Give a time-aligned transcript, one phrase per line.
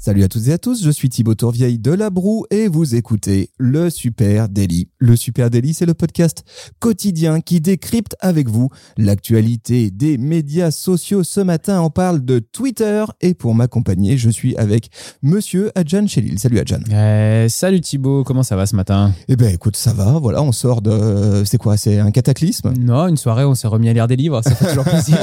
[0.00, 2.94] Salut à toutes et à tous, je suis Thibaut Tourvieille de La Broue et vous
[2.94, 4.86] écoutez le Super Daily.
[4.98, 6.44] Le Super Daily, c'est le podcast
[6.78, 11.24] quotidien qui décrypte avec vous l'actualité des médias sociaux.
[11.24, 14.88] Ce matin, on parle de Twitter et pour m'accompagner, je suis avec
[15.20, 16.38] monsieur Adjan Chelil.
[16.38, 16.78] Salut Adjan.
[16.92, 19.12] Euh, salut Thibaut, comment ça va ce matin?
[19.26, 21.42] Eh ben écoute, ça va, voilà, on sort de...
[21.44, 22.72] C'est quoi C'est un cataclysme?
[22.78, 25.18] Non, une soirée, on s'est remis à lire des livres, ça fait toujours plaisir.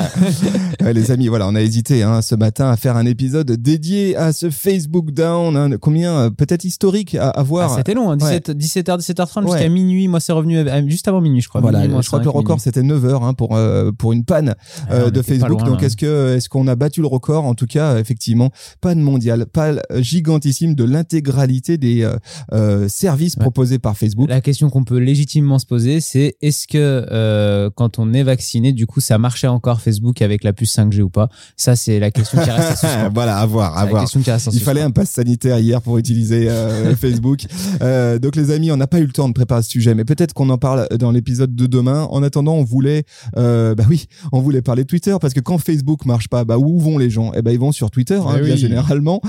[0.82, 4.18] Ouais, les amis, voilà, on a hésité hein, ce matin à faire un épisode dédié
[4.18, 5.56] à ce Facebook Down.
[5.56, 9.46] hein, combien euh, peut-être historique à, à voir Ah, C'était long, hein, 17, 17h, 17h30
[9.52, 10.08] jusqu'à minuit.
[10.08, 11.62] Moi, c'est revenu à- juste avant minuit, je crois.
[11.62, 14.26] Voilà, Minuit, je crois que le record c'était 9 heures hein, pour euh, pour une
[14.26, 14.56] panne
[14.90, 15.62] Ah, euh, de Facebook.
[15.62, 15.88] loin, Donc là.
[15.88, 17.46] est-ce que est-ce qu'on a battu le record?
[17.46, 18.50] En tout cas, effectivement,
[18.82, 22.16] panne mondiale, panne gigantissime de l'intégralité des euh,
[22.54, 23.42] euh, services Ouais.
[23.42, 24.30] proposés par Facebook.
[24.30, 26.78] La question qu'on peut légitimement se poser, c'est est-ce que
[27.12, 31.02] euh, quand on est vacciné, du coup, ça marchait encore Facebook avec la puce 5G
[31.02, 31.30] ou pas?
[31.58, 34.02] Ça, c'est la question qui reste à voilà, à voir, à la voir.
[34.04, 37.46] question qui reste en Il fallait un pass sanitaire hier pour utiliser euh, Facebook.
[37.82, 40.06] Euh, donc les amis, on n'a pas eu le temps de préparer ce sujet, mais
[40.06, 42.04] peut-être qu'on en parle dans l'épisode de demain.
[42.12, 43.04] En attendant, on voulait,
[43.38, 46.58] euh, bah oui, on voulait parler de Twitter parce que quand Facebook marche pas, bah
[46.58, 47.32] où vont les gens?
[47.36, 48.60] Eh ben ils vont sur Twitter, hein, Eh bien oui.
[48.60, 49.22] généralement.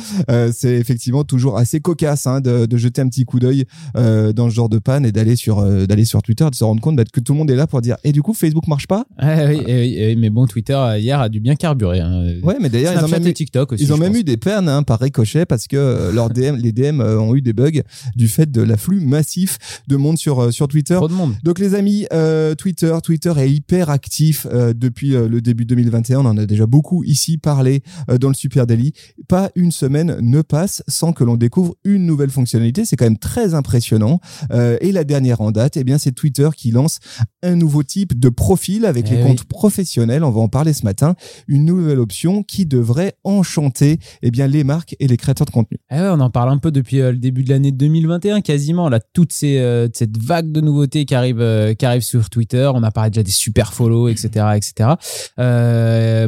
[0.53, 4.55] C'est effectivement toujours assez cocasse hein, de, de jeter un petit coup d'œil dans ce
[4.55, 7.21] genre de panne et d'aller sur d'aller sur Twitter, de se rendre compte bah, que
[7.21, 9.05] tout le monde est là pour dire et du coup Facebook marche pas?
[9.19, 12.01] Ah oui, eh eh mais bon, Twitter hier a dû bien carburer.
[12.01, 12.35] hein.
[12.43, 13.83] Ouais, mais d'ailleurs ils ont même eu- TikTok aussi.
[13.85, 14.21] Ils ont même pense.
[14.21, 17.35] eu des peines hein, par ricochet parce que euh, leurs DM, les DM euh, ont
[17.35, 17.83] eu des bugs
[18.15, 20.95] du fait de l'afflux massif de monde sur euh, sur Twitter.
[20.95, 21.35] trop de monde.
[21.43, 26.21] Donc les amis, euh, Twitter, Twitter est hyper actif euh, depuis le début 2021.
[26.21, 28.93] On en a déjà beaucoup ici parlé euh, dans le Super Daily.
[29.29, 32.85] Pas une semaine ne passe sans que l'on découvre une nouvelle fonctionnalité.
[32.85, 34.21] C'est quand même très impressionnant.
[34.81, 36.99] Et la dernière en date, eh bien c'est Twitter qui lance
[37.43, 39.29] un nouveau type de profil avec Eh les oui.
[39.29, 40.25] comptes professionnels.
[40.25, 41.15] On va en parler ce matin.
[41.49, 45.79] Une nouvelle option qui devrait enchanter eh bien les marques et les créateurs de contenu.
[45.91, 48.89] Eh on en parle un peu depuis euh, le début de l'année 2021 quasiment.
[48.89, 52.71] Là, toute euh, cette vague de nouveautés qui arrive, euh, qui arrive sur Twitter.
[52.75, 54.91] On a parlé déjà des super follow, etc., etc.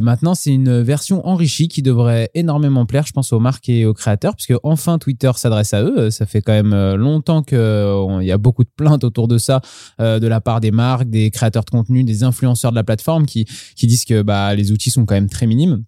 [0.01, 3.93] Maintenant, c'est une version enrichie qui devrait énormément plaire, je pense, aux marques et aux
[3.93, 6.09] créateurs, puisque enfin Twitter s'adresse à eux.
[6.09, 9.27] Ça fait quand même longtemps que euh, on- il y a beaucoup de plaintes autour
[9.27, 9.61] de ça
[9.99, 13.45] de la part des marques, des créateurs de contenu, des influenceurs de la plateforme qui
[13.75, 15.83] qui disent que bah les outils sont quand même très minimes.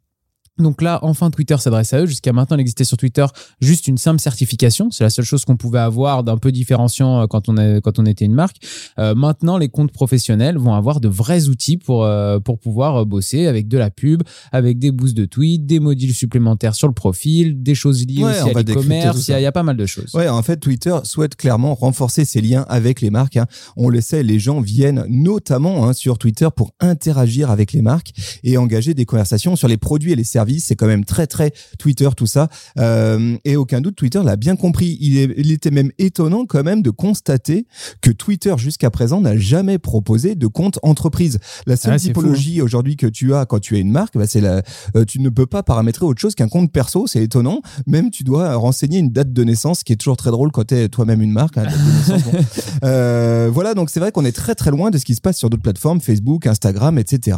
[0.61, 2.05] Donc là, enfin, Twitter s'adresse à eux.
[2.05, 3.25] Jusqu'à maintenant, il existait sur Twitter
[3.61, 4.91] juste une simple certification.
[4.91, 7.99] C'est la seule chose qu'on pouvait avoir d'un peu différenciant euh, quand on, est, quand
[7.99, 8.57] on était une marque.
[8.99, 13.47] Euh, maintenant, les comptes professionnels vont avoir de vrais outils pour, euh, pour pouvoir bosser
[13.47, 17.61] avec de la pub, avec des boosts de tweets, des modules supplémentaires sur le profil,
[17.63, 19.27] des choses liées Ouais, aussi à l'e-commerce.
[19.27, 20.13] Il y, a- il y a pas mal de choses.
[20.13, 23.37] Ouais, en fait, Twitter souhaite clairement renforcer ses liens avec les marques.
[23.37, 23.47] hein.
[23.77, 28.11] On le sait, les gens viennent notamment hein, sur Twitter pour interagir avec les marques
[28.43, 30.50] et engager des conversations sur les produits et les services.
[30.59, 32.49] C'est quand même très très Twitter tout ça.
[32.79, 34.97] Euh, et aucun doute, Twitter l'a bien compris.
[34.99, 37.65] Il, est- il était même étonnant quand même de constater
[38.01, 41.39] que Twitter jusqu'à présent n'a jamais proposé de compte entreprise.
[41.65, 44.41] La seule Ah, typologie aujourd'hui que tu as quand tu es une marque, bah, c'est
[44.41, 44.61] la,
[44.95, 47.07] euh, tu ne peux pas paramétrer autre chose qu'un compte perso.
[47.07, 47.61] C'est étonnant.
[47.87, 50.75] Même tu dois renseigner une date de naissance, qui est toujours très drôle quand tu
[50.75, 51.57] es toi-même une marque.
[51.57, 52.31] hein, naissance, bon.
[52.83, 55.37] Euh, voilà, donc c'est vrai qu'on est très très loin de ce qui se passe
[55.37, 57.37] sur d'autres plateformes, Facebook, Instagram, etc.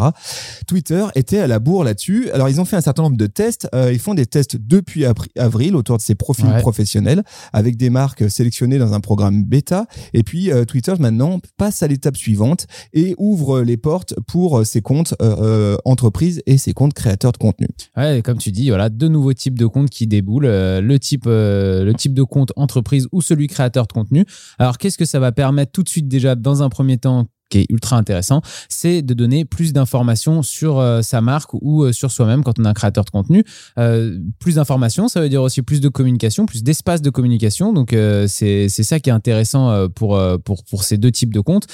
[0.68, 2.30] Twitter était à la bourre là-dessus.
[2.32, 3.68] Alors ils ont fait un certain nombre de tests.
[3.74, 5.06] Euh, ils font des tests depuis
[5.38, 6.60] avril autour de ces profils Ouais.
[6.60, 7.24] professionnels
[7.54, 9.86] avec des marques sélectionnées dans un programme bêta.
[10.14, 14.64] Et puis euh, Twitter maintenant passe à l'étape suivante et ouvre les portes pour euh,
[14.64, 17.68] ses comptes euh, entreprises et ses comptes créateurs de contenu.
[17.98, 20.44] Ouais, comme tu dis, voilà, deux nouveaux types de comptes qui déboulent.
[20.48, 24.26] le type, le type de compte entreprise ou celui créateur de contenu.
[24.60, 27.60] Alors, qu'est-ce que ça va permettre tout de suite déjà dans un premier temps qui
[27.60, 32.12] est ultra intéressant, c'est de donner plus d'informations sur euh, sa marque ou euh, sur
[32.12, 33.44] soi-même quand on est un créateur de contenu.
[33.78, 37.74] Euh, plus d'informations, ça veut dire aussi plus de communication, plus d'espace de communication.
[37.74, 37.96] Donc
[38.28, 41.68] c'est ça qui est intéressant pour pour pour ces deux types de comptes.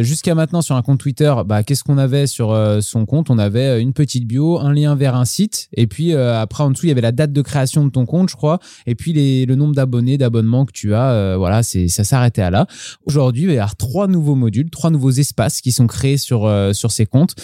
[0.00, 3.30] Jusqu'à maintenant sur un compte Twitter, bah qu'est-ce qu'on avait sur son compte?
[3.30, 6.86] On avait une petite bio, un lien vers un site, et puis après en dessous
[6.86, 9.46] il y avait la date de création de ton compte, je crois, et puis les,
[9.46, 11.36] le nombre d'abonnés, d'abonnements que tu as.
[11.36, 12.66] voilà, ça s'arrêtait à là.
[13.06, 16.92] Aujourd'hui, il y avoir trois nouveaux modules, trois nouveaux espaces qui sont créés sur sur
[16.92, 17.34] ces comptes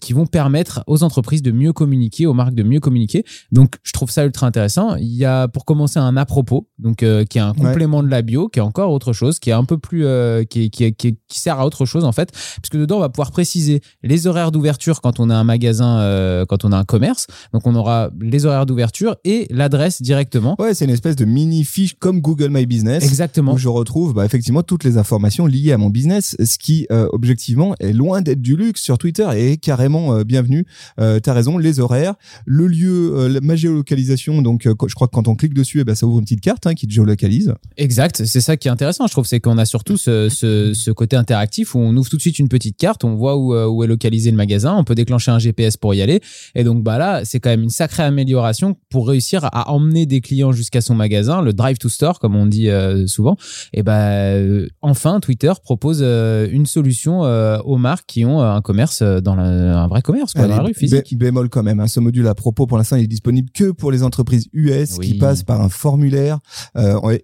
[0.00, 3.24] qui vont permettre aux entreprises de mieux communiquer, aux marques de mieux communiquer.
[3.52, 4.96] Donc je trouve ça ultra intéressant.
[4.96, 8.22] Il y a pour commencer un à propos, donc qui est un complément de la
[8.22, 10.06] bio, qui est encore autre chose, qui est un peu plus
[10.48, 12.32] qui, qui, qui, qui sert à autre chose en fait,
[12.62, 16.44] puisque dedans on va pouvoir préciser les horaires d'ouverture quand on a un magasin, euh,
[16.46, 17.26] quand on a un commerce.
[17.52, 20.56] Donc on aura les horaires d'ouverture et l'adresse directement.
[20.58, 23.04] Ouais, c'est une espèce de mini fiche comme Google My Business.
[23.04, 23.54] Exactement.
[23.54, 27.07] Où je retrouve bah, effectivement toutes les informations liées à mon business, ce qui euh,
[27.12, 30.66] objectivement est loin d'être du luxe sur Twitter et est carrément euh, bienvenu.
[31.00, 32.14] Euh, T'as raison, les horaires,
[32.46, 34.42] le lieu, euh, ma géolocalisation.
[34.42, 36.66] Donc je crois que quand on clique dessus, eh ben, ça ouvre une petite carte
[36.66, 37.54] hein, qui te géolocalise.
[37.76, 39.06] Exact, c'est ça qui est intéressant.
[39.06, 42.38] Je trouve c'est qu'on a surtout ce, côté interactif où on ouvre tout de suite
[42.38, 45.76] une petite carte, on voit où, est localisé le magasin, on peut déclencher un GPS
[45.76, 46.20] pour y aller.
[46.54, 50.20] Et donc bah là, c'est quand même une sacrée amélioration pour réussir à emmener des
[50.20, 53.36] clients jusqu'à son magasin, le drive to store comme on dit euh, souvent.
[53.72, 59.36] Et euh, enfin, Twitter propose euh, une solution aux marques qui ont un commerce dans
[59.38, 61.16] un vrai commerce, quoi, dans la rue physique.
[61.16, 61.80] bémol quand même.
[61.80, 64.98] Hein, ce module à propos, pour l'instant, il est disponible que pour les entreprises US
[64.98, 66.38] qui passent par un formulaire.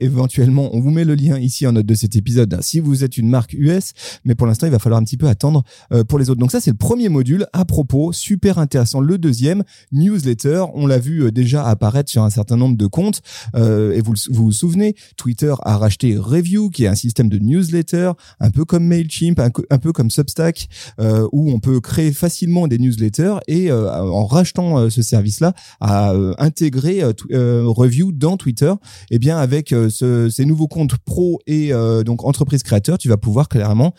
[0.01, 3.05] éventuellement, on vous met le lien ici en note de cet épisode hein, si vous
[3.05, 3.93] êtes une marque US,
[4.25, 5.63] mais pour l'instant, il va falloir un petit peu attendre
[6.09, 6.41] pour les autres.
[6.41, 9.01] Donc ça, c'est le premier module à propos, super intéressant.
[9.01, 13.23] Le deuxième, newsletter, on l'a vu euh, déjà apparaître sur un certain nombre de comptes.
[13.55, 18.13] Euh, et vous, vous, souvenez, Twitter a racheté Review, qui est un système de newsletter,
[18.41, 20.69] un peu comme Mailchimp, un, peu comme Substack,
[21.01, 27.03] euh, où on peut créer facilement des newsletters et en rachetant ce service-là, à intégrer
[27.05, 28.73] Review dans Twitter.
[29.11, 31.73] Et eh bien avec ce, ces nouveaux comptes pro et
[32.05, 33.95] donc entreprise créateur, tu vas pouvoir clairement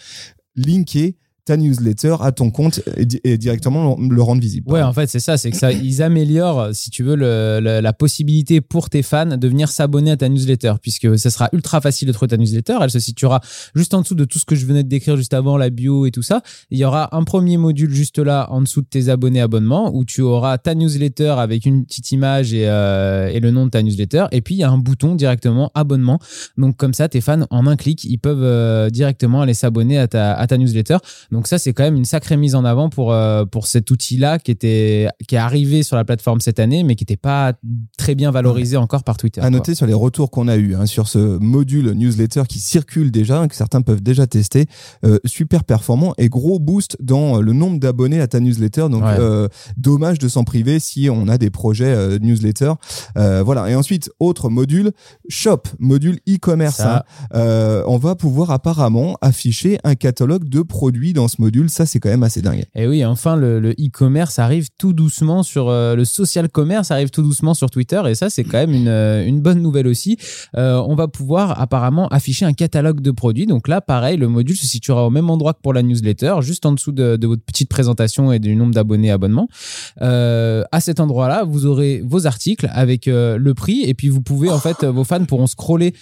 [0.56, 1.16] linker
[1.46, 4.72] ta newsletter à ton compte et, directement le rendre visible.
[4.72, 8.62] Ouais, en fait, c'est ça, c'est que ça, ils améliorent, si tu veux, la possibilité
[8.62, 12.14] pour tes fans de venir s'abonner à ta newsletter, puisque ce sera ultra facile de
[12.14, 12.78] trouver ta newsletter.
[12.82, 13.42] Elle se situera
[13.76, 16.06] juste en dessous de tout ce que je venais de décrire juste avant, la bio
[16.06, 16.42] et tout ça.
[16.72, 20.04] Il y aura un premier module juste là, en dessous de tes abonnés abonnements, où
[20.04, 23.84] tu auras ta newsletter avec une petite image et, euh, et le nom de ta
[23.84, 24.26] newsletter.
[24.32, 26.20] Et puis, il y a un bouton directement abonnement.
[26.58, 30.08] Donc, comme ça, tes fans, en un clic, ils peuvent euh, directement aller s'abonner à
[30.08, 30.98] ta, à ta newsletter.
[31.36, 34.40] Donc ça, c'est quand même une sacrée mise en avant pour, euh, pour cet outil-là
[34.40, 37.52] qui, était, qui est arrivé sur la plateforme cette année, mais qui n'était pas
[37.98, 39.42] très bien valorisé encore par Twitter.
[39.42, 43.12] À noter sur les retours qu'on a eu hein, sur ce module newsletter qui circule
[43.12, 44.68] déjà, que certains peuvent déjà tester,
[45.04, 48.88] euh, super performant et gros boost dans le nombre d'abonnés à ta newsletter.
[48.90, 52.72] Donc euh, dommage de s'en priver si on a des projets newsletter.
[53.16, 53.70] voilà.
[53.70, 54.92] Et ensuite, autre module,
[55.28, 56.80] shop, module e-commerce.
[56.80, 57.02] Hein.
[57.34, 62.10] on va pouvoir apparemment afficher un catalogue de produits dans ce module, ça c'est quand
[62.10, 62.66] même assez dingue.
[62.76, 67.22] Et oui, enfin le e-commerce arrive tout doucement sur euh, le social commerce arrive tout
[67.22, 70.18] doucement sur Twitter et ça c'est quand même une, euh, bonne nouvelle aussi.
[70.58, 73.46] Euh, on va pouvoir apparemment afficher un catalogue de produits.
[73.46, 76.66] Donc là, pareil, le module se situera au même endroit que pour la newsletter, juste
[76.66, 79.48] en dessous de, de votre petite présentation et du nombre d'abonnés abonnements.
[80.00, 84.60] à cet endroit-là, vous aurez vos articles avec le prix et puis vous pouvez en
[84.60, 85.94] fait vos fans pourront scroller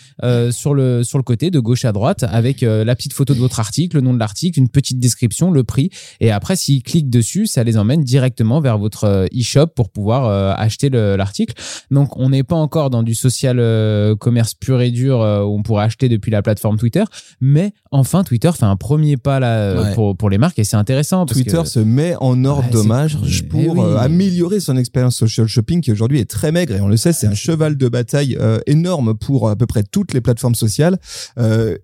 [0.52, 3.60] sur le sur le côté de gauche à droite avec la petite photo de votre
[3.60, 5.92] article, le nom de l'article, une petite description description, le prix.
[6.20, 10.26] Et après, s'ils cliquent dessus, ça les emmène directement vers votre euh, e-shop pour pouvoir
[10.26, 11.54] euh, acheter l'article.
[11.92, 15.64] Donc, on n'est pas encore dans du social euh, commerce pur et dur où on
[15.64, 17.04] pourrait acheter depuis la plateforme Twitter.
[17.40, 21.26] Mais enfin, Twitter fait un premier pas là pour, pour les marques et c'est intéressant.
[21.26, 23.18] Twitter se met en ordre d'hommage
[23.50, 26.98] pour eh améliorer son expérience social shopping qui aujourd'hui est très maigre et on le
[26.98, 30.98] sait, c'est un cheval de bataille énorme pour à peu près toutes les plateformes sociales.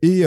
[0.02, 0.24] et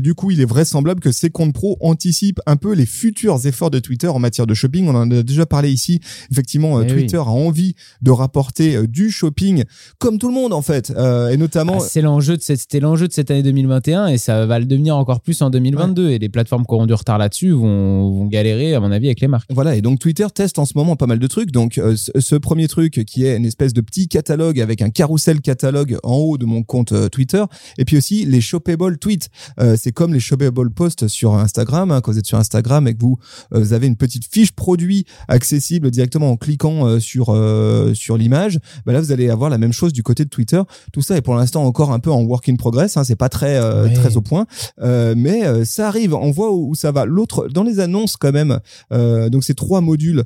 [0.00, 3.70] du coup, il est vraisemblable que ces comptes pro anticipent un peu les futurs efforts
[3.70, 4.88] de Twitter en matière de shopping.
[4.88, 6.00] On en a déjà parlé ici.
[6.30, 9.64] Effectivement, euh, eh Twitter a envie de rapporter euh, du shopping
[9.98, 11.78] comme tout le monde en fait, euh, et notamment.
[11.80, 14.66] Ah, c'est l'enjeu de cette, c'était l'enjeu de cette année 2021 et ça va le
[14.66, 16.10] devenir encore plus en 2022.
[16.10, 19.20] Et les plateformes qui auront du retard là-dessus vont, vont galérer à mon avis avec
[19.20, 19.48] les marques.
[19.50, 19.76] Voilà.
[19.76, 21.50] Et donc Twitter teste en ce moment pas mal de trucs.
[21.50, 25.98] Donc ce premier truc qui est une espèce de petit catalogue avec un carrousel catalogue
[26.02, 27.44] en haut de mon compte Twitter,
[27.78, 29.28] et puis aussi les shoppable tweets.
[29.76, 33.00] c'est comme les shoppable posts sur Instagram hein, quand vous êtes sur Instagram et que
[33.00, 33.18] vous,
[33.54, 38.16] euh, vous avez une petite fiche produit accessible directement en cliquant euh, sur euh, sur
[38.16, 40.60] l'image, bah là vous allez avoir la même chose du côté de Twitter.
[40.92, 43.28] Tout ça est pour l'instant encore un peu en work in progress, hein, c'est pas
[43.28, 43.56] très
[43.94, 44.46] très au point,
[44.82, 46.14] mais ça arrive.
[46.14, 47.04] On voit où, ça va.
[47.04, 48.58] L'autre dans les annonces quand même.
[48.90, 50.24] donc ces trois modules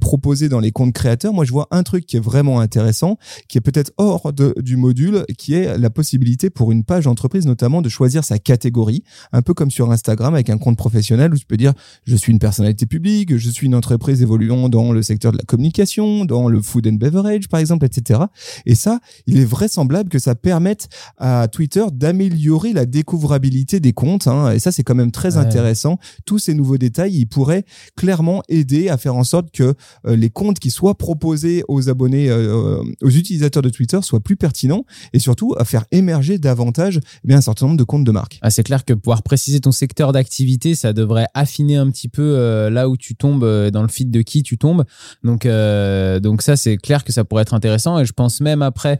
[0.00, 3.18] proposés dans les comptes créateurs, moi je vois un truc qui est vraiment intéressant,
[3.48, 7.46] qui est peut-être hors de, du module, qui est la possibilité pour une page entreprise
[7.46, 11.38] notamment de choisir sa catégorie, un peu comme sur Instagram avec un compte professionnel où
[11.38, 11.72] tu peux dire
[12.04, 15.44] je suis une personnalité publique, je suis une entreprise évoluant dans le secteur de la
[15.44, 18.20] communication, dans le food and beverage par exemple, etc.
[18.66, 18.98] Et ça,
[19.28, 24.26] il est vraisemblable que ça permette à Twitter d'améliorer la découvrabilité des comptes.
[24.26, 25.44] Hein, et ça, c'est quand même très Ouais.
[25.46, 25.98] intéressant.
[26.26, 27.64] Tous ces nouveaux détails, ils pourraient
[27.96, 29.74] clairement aider à faire en sorte que
[30.06, 34.36] euh, les comptes qui soient proposés aux abonnés, euh, aux utilisateurs de Twitter soient plus
[34.36, 38.10] pertinents et surtout à faire émerger davantage eh bien, un certain nombre de comptes de
[38.10, 38.38] marque.
[38.42, 42.22] Ah, c'est clair que pouvoir préciser ton secteur d'activité, ça devrait affiner un petit peu
[42.36, 44.84] euh, là où tu tombes, euh, dans le feed de qui tu tombes.
[45.24, 47.98] Donc, euh, donc ça, c'est clair que ça pourrait être intéressant.
[47.98, 48.98] Et je pense même après,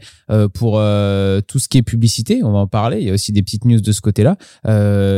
[0.53, 3.43] pour tout ce qui est publicité, on va en parler, il y a aussi des
[3.43, 4.37] petites news de ce côté-là.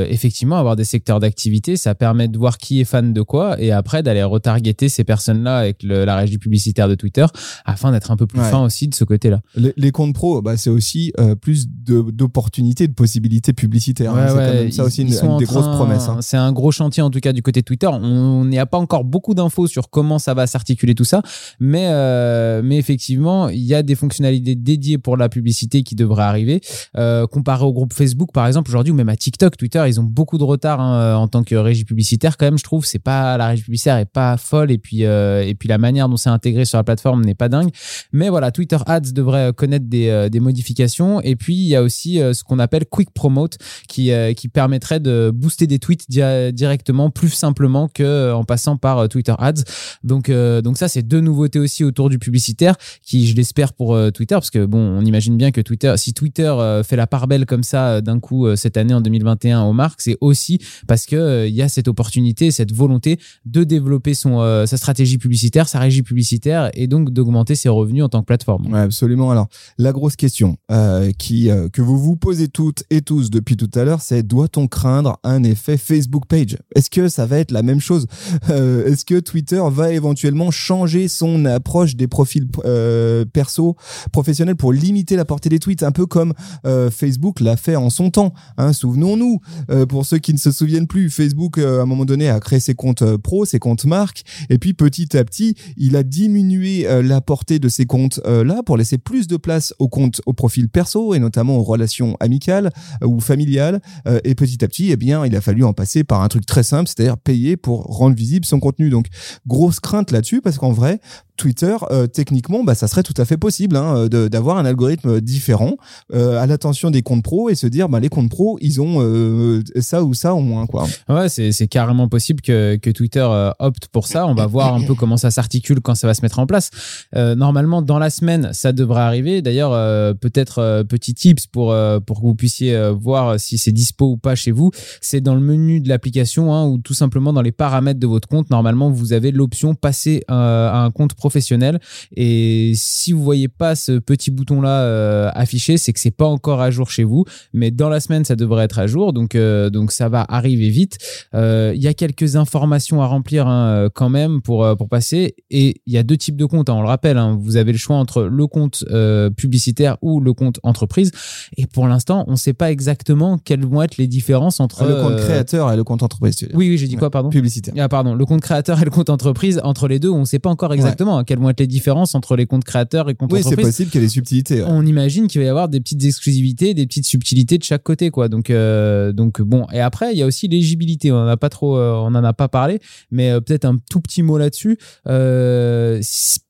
[0.09, 3.71] Effectivement, avoir des secteurs d'activité, ça permet de voir qui est fan de quoi et
[3.71, 7.25] après d'aller retargeter ces personnes-là avec le- la régie publicitaire de Twitter
[7.65, 8.49] afin d'être un peu plus Ouais.
[8.49, 9.41] fin aussi de ce côté-là.
[9.55, 14.13] Les, les comptes pro, bah, c'est aussi plus d'opportunités, de, possibilités publicitaires.
[14.15, 14.35] hein.
[14.35, 16.07] Ouais, c'est ça aussi une, des grosses promesses.
[16.09, 16.17] hein.
[16.21, 17.87] C'est un gros chantier en tout cas du côté Twitter.
[17.87, 21.21] On n'y a pas encore beaucoup d'infos sur comment ça va s'articuler tout ça,
[21.59, 26.23] mais euh, mais effectivement, il y a des fonctionnalités dédiées pour la publicité qui devraient
[26.23, 26.61] arriver.
[26.97, 30.03] Euh, comparé au groupe Facebook par exemple aujourd'hui ou même à TikTok, Twitter, ils ont
[30.03, 32.57] beaucoup de retard hein, en tant que régie publicitaire quand même.
[32.57, 35.69] Je trouve c'est pas la régie publicitaire est pas folle et puis euh, et puis
[35.69, 37.69] la manière dont c'est intégré sur la plateforme n'est pas dingue.
[38.11, 41.21] Mais voilà, Twitter Ads devrait connaître des, euh, des modifications.
[41.21, 44.47] Et puis, il y a aussi euh, ce qu'on appelle Quick Promote qui, euh, qui
[44.47, 46.05] permettrait de booster des tweets
[46.51, 49.63] dia- directement, plus simplement que euh, en passant par euh, Twitter Ads.
[50.03, 53.93] Donc, euh, donc ça, c'est deux nouveautés aussi autour du publicitaire qui, je l'espère, pour
[53.93, 57.05] euh, Twitter, parce que bon, on imagine bien que Twitter, si Twitter euh, fait la
[57.07, 60.17] part belle comme ça euh, d'un coup euh, cette année en 2021 aux marques, c'est
[60.21, 64.65] aussi parce que euh, il y a cette opportunité, cette volonté de développer son, euh,
[64.65, 68.73] sa stratégie publicitaire, sa régie publicitaire et donc d'augmenter ses revenus en tant que plateforme.
[68.73, 69.29] Ouais, absolument.
[69.31, 73.55] Alors, la grosse question euh, qui euh, que vous vous posez toutes et tous depuis
[73.55, 76.57] tout à l'heure, c'est doit-on craindre un effet Facebook Page.
[76.75, 78.07] Est-ce que ça va être la même chose?
[78.49, 83.75] Euh, Est-ce que Twitter va éventuellement changer son approche des profils euh, perso
[84.11, 86.33] professionnels pour limiter la portée des tweets, un peu comme
[86.65, 89.39] euh, Facebook l'a fait en son temps hein, Souvenons-nous,
[89.69, 92.59] euh, pour ceux qui ne se souviennent plus, Facebook à un moment donné a créé
[92.59, 97.21] ses comptes pro, ses comptes marques, et puis petit à petit, il a diminué la
[97.21, 101.13] portée de ces comptes là pour laisser plus de place aux comptes, aux profils perso
[101.13, 102.71] et notamment aux relations amicales
[103.03, 103.81] ou familiales.
[104.23, 106.63] Et petit à petit, eh bien, il a fallu en passer par un truc très
[106.63, 108.89] simple, c'est-à-dire payer pour rendre visible son contenu.
[108.89, 109.07] Donc,
[109.47, 110.99] grosse crainte là-dessus parce qu'en vrai,
[111.37, 115.19] Twitter, euh, techniquement, bah, ça serait tout à fait possible hein, de- d'avoir un algorithme
[115.21, 115.75] différent
[116.13, 118.97] euh, à l'attention des comptes pro et se dire, bah, les comptes pro, ils ont
[119.01, 120.85] euh, ça ou ça au moins, quoi.
[121.09, 124.27] Ouais, c'est carrément possible que, que Twitter euh, opte pour ça.
[124.27, 126.69] On va voir un peu comment ça s'articule quand ça va se mettre en place.
[127.15, 129.41] Euh, normalement, dans la semaine, ça devrait arriver.
[129.41, 133.57] D'ailleurs, euh, peut-être euh, petit tips pour euh, pour que vous puissiez euh, voir si
[133.57, 134.71] c'est dispo ou pas chez vous.
[135.01, 138.27] C'est dans le menu de l'application hein, ou tout simplement dans les paramètres de votre
[138.27, 138.49] compte.
[138.49, 141.79] Normalement, vous avez l'option passer euh, à un compte professionnel.
[142.15, 146.27] Et si vous voyez pas ce petit bouton là euh, affiché, c'est que c'est pas
[146.27, 147.25] encore à jour chez vous.
[147.51, 149.11] Mais dans la semaine, ça devrait être à jour.
[149.11, 150.97] Donc euh, donc ça va arriver vite.
[151.33, 154.87] Euh, Il y a quelques informations à remplir hein, euh, quand même pour, euh, pour
[154.87, 155.35] passer.
[155.49, 157.17] Et il y a deux types de comptes, hein, on le rappelle.
[157.17, 157.37] hein.
[157.41, 161.09] vous avez le choix entre le compte euh, publicitaire ou le compte entreprise.
[161.57, 164.85] Et pour l'instant, on ne sait pas exactement quelles vont être les différences entre...
[164.85, 166.35] le compte euh, créateur et le compte entreprise.
[166.53, 167.29] Oui, oui, j'ai dit quoi, pardon?
[167.29, 167.73] Publicitaire.
[167.79, 170.39] ah pardon, le compte créateur et le compte entreprise, entre les deux, on ne sait
[170.39, 173.39] pas encore exactement quelles vont être les différences entre les comptes créateurs et comptes Oui,
[173.41, 173.67] c'est entreprises.
[173.67, 174.61] possible qu'il y ait des subtilités.
[174.61, 174.67] ouais.
[174.67, 178.09] On imagine qu'il va y avoir des petites exclusivités, des petites subtilités de chaque côté,
[178.09, 178.27] quoi.
[178.27, 179.65] Donc, euh, donc bon.
[179.73, 181.11] Et après, il y a aussi l'éligibilité.
[181.11, 182.79] On en a pas trop, euh, on en a pas parlé,
[183.11, 184.77] mais euh, peut-être un tout petit mot là-dessus.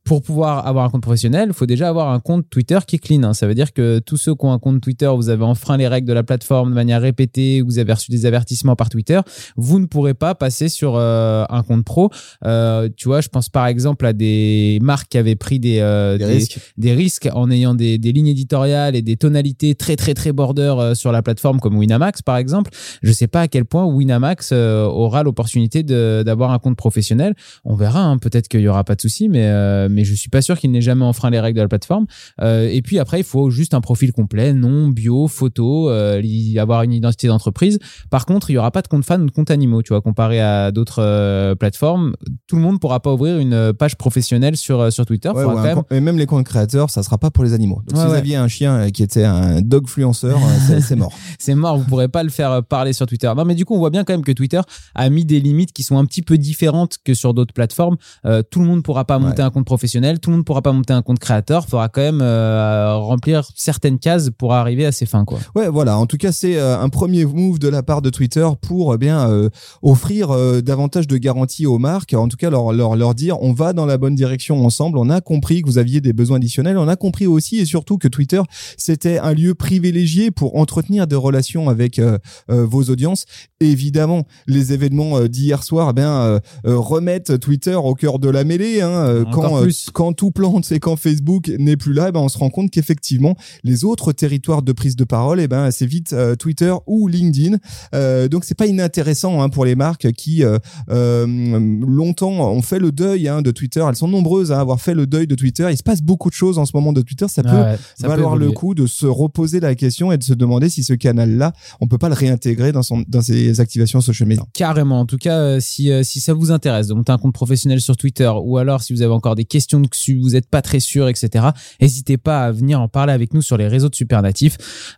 [0.05, 2.99] Pour pouvoir avoir un compte professionnel, il faut déjà avoir un compte Twitter qui est
[2.99, 3.23] clean.
[3.23, 3.33] hein.
[3.33, 5.87] Ça veut dire que tous ceux qui ont un compte Twitter, vous avez enfreint les
[5.87, 9.19] règles de la plateforme de manière répétée, vous avez reçu des avertissements par Twitter,
[9.57, 12.11] vous ne pourrez pas passer sur euh, un compte pro.
[12.45, 16.19] Euh, tu vois, je pense par exemple à des marques qui avaient pris des, euh,
[16.19, 16.59] Des des- risques.
[16.77, 20.91] des risques en ayant des, des lignes éditoriales et des tonalités très très très border
[20.93, 22.69] sur la plateforme comme Winamax par exemple.
[23.01, 27.33] Je sais pas à quel point Winamax aura l'opportunité d'avoir un compte professionnel.
[27.63, 28.19] On verra, hein.
[28.19, 29.49] peut-être qu'il y aura pas de souci, mais
[29.95, 32.05] mais je suis pas sûr qu'il n'ait jamais enfreint les règles de la plateforme.
[32.41, 36.21] Euh, et puis après, il faut juste un profil complet, nom, bio, photo, euh,
[36.57, 37.79] avoir une identité d'entreprise.
[38.09, 40.01] Par contre, il y aura pas de compte fan ou de compte animaux, tu vois,
[40.01, 42.13] comparé à d'autres euh, plateformes.
[42.47, 45.29] Tout le monde pourra pas ouvrir une page professionnelle sur sur Twitter.
[45.29, 47.81] Ouais, même et même les comptes créateurs, ça sera pas pour les animaux.
[47.87, 51.13] Donc, Ouais, si vous aviez un chien qui était un dogfluenceur, euh, c'est- mort.
[51.39, 53.31] c'est mort, vous pourrez pas le faire parler sur Twitter.
[53.35, 54.61] Non, mais du coup, on voit bien quand même que Twitter
[54.93, 57.97] a mis des limites qui sont un petit peu différentes que sur d'autres plateformes.
[58.25, 60.19] Euh, tout le monde pourra pas monter un compte professionnel professionnel.
[60.19, 61.67] Tout le monde pourra pas monter un compte créateur.
[61.67, 65.37] Faudra quand même euh, remplir certaines cases pour arriver à ses fins, quoi.
[65.53, 65.99] Ouais, voilà.
[65.99, 68.97] En tout cas, c'est euh, un premier move de la part de Twitter pour eh
[68.97, 69.49] bien euh,
[69.83, 72.15] offrir euh, davantage de garanties aux marques.
[72.15, 74.97] En tout cas, leur, leur leur dire on va dans la bonne direction ensemble.
[74.97, 76.79] On a compris que vous aviez des besoins additionnels.
[76.79, 78.41] On a compris aussi et surtout que Twitter
[78.77, 82.01] c'était un lieu privilégié pour entretenir des relations avec
[82.47, 83.25] vos audiences.
[83.59, 88.81] Évidemment, les événements d'hier soir, eh bien remettent Twitter au cœur de la mêlée.
[88.81, 89.91] Hein, quand plus.
[89.91, 92.71] quand tout plante et quand Facebook n'est plus là, eh ben on se rend compte
[92.71, 97.07] qu'effectivement les autres territoires de prise de parole, eh ben c'est vite euh, Twitter ou
[97.07, 97.57] LinkedIn.
[97.93, 100.57] Euh, donc c'est pas inintéressant hein, pour les marques qui euh,
[100.89, 103.83] euh, longtemps ont fait le deuil hein, de Twitter.
[103.87, 105.67] Elles sont nombreuses à avoir fait le deuil de Twitter.
[105.71, 107.27] Il se passe beaucoup de choses en ce moment de Twitter.
[107.27, 110.23] Ça peut Ouais, ça peut valoir le coup de se reposer la question et de
[110.23, 114.01] se demander si ce canal-là, on peut pas le réintégrer dans son dans ses activations
[114.01, 114.43] social media.
[114.53, 114.99] Carrément.
[114.99, 118.31] En tout cas, si, si ça vous intéresse de monter un compte professionnel sur Twitter
[118.43, 121.47] ou alors si vous avez encore des questions dessus, vous n'êtes pas très sûr, etc.,
[121.81, 124.57] n'hésitez pas à venir en parler avec nous sur les réseaux de Supernatif,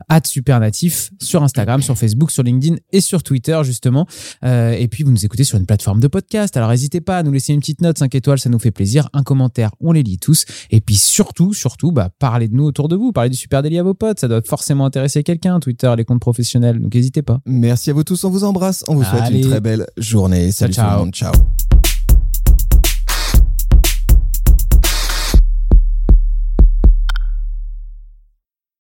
[0.09, 4.07] at Supernatif, sur Instagram, sur Facebook, sur LinkedIn et sur Twitter, justement.
[4.43, 6.55] Euh, et puis, vous nous écoutez sur une plateforme de podcast.
[6.57, 9.09] Alors, n'hésitez pas à nous laisser une petite note, 5 étoiles, ça nous fait plaisir.
[9.13, 10.45] Un commentaire, on les lit tous.
[10.71, 13.11] Et puis, surtout, surtout, bah, parlez de nous autour de vous.
[13.11, 14.19] Parlez du Super Daily à vos potes.
[14.19, 16.79] Ça doit forcément intéresser quelqu'un, Twitter, les comptes professionnels.
[16.79, 17.39] Donc, n'hésitez pas.
[17.45, 19.43] Merci à vous tous, on vous embrasse, on vous souhaite Allez.
[19.43, 20.51] une très belle journée.
[20.51, 21.31] Salut Ciao, tout le monde, ciao.